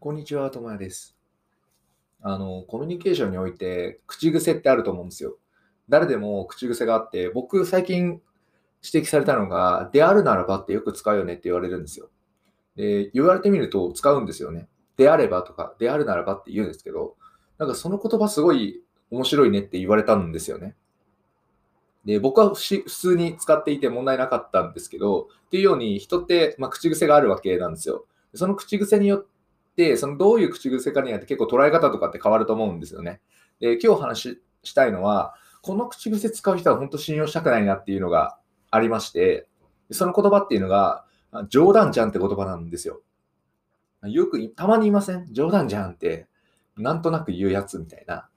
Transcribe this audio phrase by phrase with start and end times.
[0.00, 1.16] こんにちは、ともやです。
[2.20, 5.38] あの、コミュニケーションにおいて、口癖ってあると思うんですよ。
[5.88, 8.20] 誰でも口癖があって、僕、最近
[8.82, 12.10] 指摘されたのが、であるならばってよく使うよねって言われるんですよ。
[12.76, 14.68] で、言われてみると使うんですよね。
[14.96, 17.16] であればとか、であるならばって言うんですけど、
[17.58, 20.76] なんかその言葉すごい面白いねって言われたんですよね。
[22.04, 28.06] で、僕は普通に使っていて問題なかったんですけど、っていうように人って、まあ、口癖があるわけなんですよ。
[28.34, 29.33] その口癖によって、
[29.96, 33.20] そのどういう口癖かによって結構捉え方とかって変わると思うんですよね。
[33.60, 38.38] で、今日話ししたいのは、この口癖使う人は本当信用したくないなっていうのが
[38.70, 39.48] ありまして、
[39.90, 41.04] その言葉っていうのが、
[41.48, 43.02] 冗談じゃんって言葉なんですよ。
[44.02, 45.26] よく、たまに言いません？
[45.32, 46.28] 冗談じゃんって、
[46.76, 48.28] なんとなく言うやつみたいな。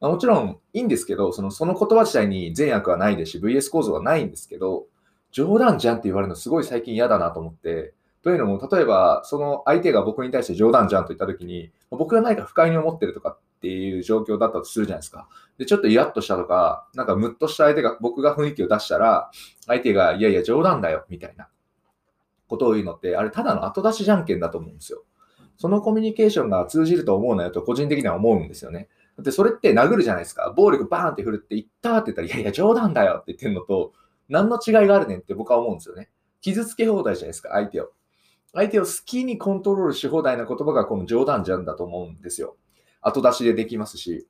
[0.00, 4.86] まあもちろんいいんですけど、そのその言葉自体に善悪はないですし、VS 構造はないんですけど、
[5.30, 15.28] 冗談じゃんって言われるのすごい最近嫌だなと思って、というのも、例えば、その相手が僕に対して冗談じゃんと言ったときに、僕が何か不快に思ってるとかっていう状況だったとするじゃないですか。
[15.58, 19.30] で、ちょっとイラッとしたとか、なんかムッとした相手が、僕が雰囲気を出したら、
[19.66, 21.48] 相手が、いやいや、冗談だよ、みたいな
[22.46, 25.02] ことを言うのって、あれ、ただの後出しじゃんけんだと思うんですよ。
[25.56, 28.88] そのコミュニケーションが通じると思うなよと、個人的には思うんですよね。
[29.16, 30.52] だって、それって殴るじゃないですか。
[30.56, 33.92] 暴力バーンって振るって、言ったって言ったら、いやいや、冗談だよって言ってるのと、
[34.28, 36.08] 何の違いがあるねんって僕は思うんですよね。
[36.40, 37.90] 傷つけ放題じゃないですか、相手を。
[38.54, 42.56] 相手を好きにコントロールし放題な言葉がこの冗談じゃんだと思うんですよ。
[43.00, 44.26] 後出しでできますし。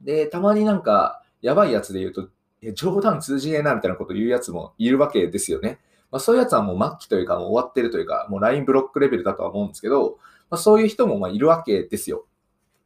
[0.00, 2.28] で、たまになんか、やばいやつで言うと、
[2.74, 5.78] 冗談通じねえなみたいなこと言うやつもいるわけですよね。
[6.10, 10.18] まあ、そういうやつはもう末期というか、もう終わってるというか、もう LINE ブロックレベルだとは思うんですけど、
[10.50, 12.26] まあ、そういう人もまいるわけですよ。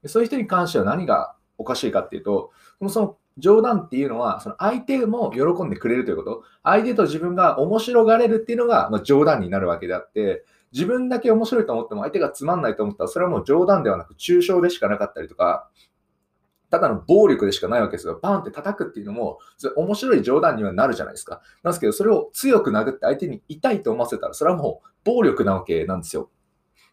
[0.06, 15.68] そういう人に関しては何がおかしいかっていうと、そもそも冗談っていうのは、その相手も喜んでくれるということ、相手と自分が面白がれるっていうのが、まあ、冗談になるわけであって、自分だけ面白いと思っても相手がつまんないと思ったら、それはもう冗談ではなく抽象でしかなかったりとか、
[16.70, 18.18] ただの暴力でしかないわけですよ。
[18.20, 21.40] バーンって叩くっていうのも、それ面白い冗談にはなるじゃないですか。
[21.62, 26.30] なんですけど、それを強く殴って相手に痛いと思わせたら、それはもう暴力なわけなんですよ。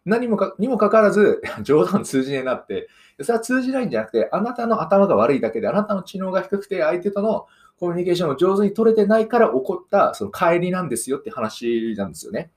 [0.06, 2.89] 何もかにもかかわらず、 冗談通じねえなって、
[3.22, 7.47] それは通じないんじゃなくて、あなたの頭が悪いだけで、あなたの知能が低くて、相手との
[7.79, 12.51] コミュニケーションを上手に取れてないから起こったその帰りなんですよって話なんですよね。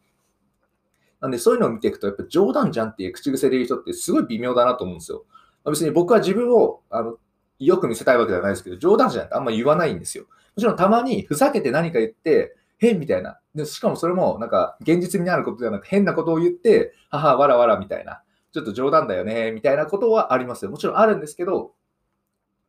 [1.20, 5.24] なんで、そういうのを見ていくと、やっぱ冗談じゃんっていう口癖で言う人ってすごい微妙だなと思うんですよ。
[5.64, 7.16] ま別に僕は自分をあの
[7.58, 10.24] よく見せたいわけではないですけど、冗談じゃんってあんま言わないんですよ。
[10.24, 13.38] もちろんたまにふざけて何か言って、変みたいな。
[13.54, 18.22] でしかもそれもなんか現実味のあることではなく変なことを言って、母わらわらみたいな。
[18.52, 20.70] ちょっと冗談だよね、みたいなことはありますよ。
[20.70, 21.72] もちろんあるんですけど、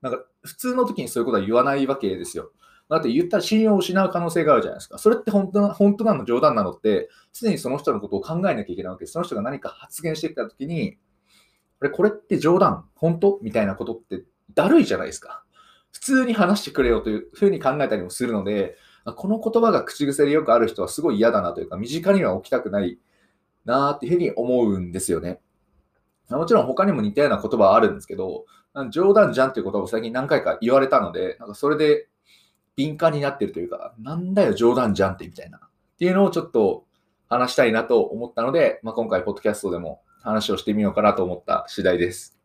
[0.01, 2.51] なんか普通の時にそういうことは言わないわけですよ。
[2.89, 4.97] だって言ったら信用を失う可能性があるじゃないですか。
[4.97, 9.13] それって本当な本当なの冗談なのって、常にその人のことを考えなきゃいけないわけです。
[9.13, 10.97] その人が何か発言してきた時に、
[11.79, 14.23] これこれって冗談本当みたいなことって
[14.53, 15.43] だるいじゃないですか。
[15.91, 18.75] 普通に話してくれよというふうに考えたりもするので、
[19.13, 22.97] この言葉が口癖でよくある人はすごい嫌だなというか、身近には置きたくない
[23.63, 25.39] なっていうふうに思うんですよね。
[26.29, 28.45] もちろん他にも似たような言葉はあるんですけど、
[28.89, 32.07] 冗談じゃんっていう言葉を最近何回か言われたので、なんかそれで
[32.75, 35.57] 敏感になってるというか、なんだよ冗談じゃんってみたいな。
[35.57, 35.61] っ
[35.97, 36.85] ていうのをちょっと
[37.29, 42.37] 話したいなと思ったので、まあ、今回ポッドキャストでも話をしてみようかなと思った次第です。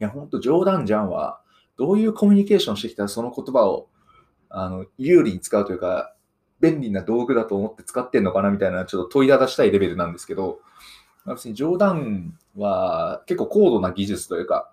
[0.00, 1.40] いや、ほんと冗談じゃんは、
[1.76, 3.88] どういうコミュニケーションしてきたらその言葉を
[4.50, 6.14] あの有利に使うというか、
[6.60, 10.60] 便利な道具だと思って使ってんのかなみたいな、ちょっと問いただしたいレベルなんですけど、
[11.26, 14.72] 別に冗談は結構高度な技術というか、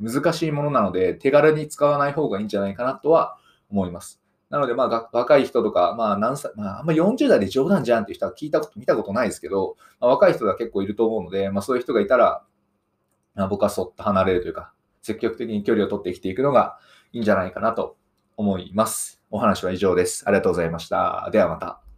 [0.00, 3.38] 難しいものなので、手軽に使わない方がいいんじゃないかなとは
[3.70, 4.20] 思います。
[4.50, 12.42] なので、まあ、若い人とか、まあ、何歳、まあ、あんま40代で冗談じゃんっていう人は聞いたこと、見たことないですけど、まあ、若い人が結構いると思うので、まあ、そういう人がいたら、
[13.34, 16.78] まあ、僕はそっと離れるというか、積極的に距離を取って生きていくのが
[17.12, 17.96] いいんじゃないかなと
[18.36, 19.20] 思います。
[19.30, 20.24] お話は以上です。
[20.26, 21.28] ありがとうございました。
[21.32, 21.91] ではまた。